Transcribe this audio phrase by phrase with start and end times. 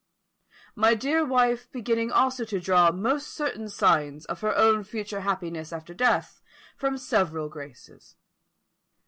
[0.75, 5.71] My dear wife beginning also to draw most certain signs of her own future happiness
[5.71, 6.41] after death
[6.75, 8.15] from several graces.